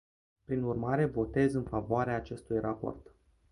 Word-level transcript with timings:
Prin 0.45 0.63
urmare, 0.63 1.05
votez 1.05 1.53
în 1.53 1.63
favoarea 1.63 2.15
acestui 2.15 2.59
raport. 2.59 3.15